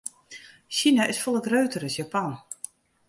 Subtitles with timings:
[0.77, 2.31] Sina is folle grutter as Japan.